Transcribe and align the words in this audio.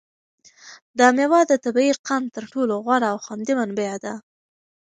دا 0.99 1.07
مېوه 1.15 1.41
د 1.47 1.53
طبیعي 1.65 1.93
قند 2.07 2.27
تر 2.35 2.43
ټولو 2.53 2.73
غوره 2.85 3.07
او 3.13 3.17
خوندي 3.25 3.53
منبع 3.59 3.93
ده. 4.03 4.13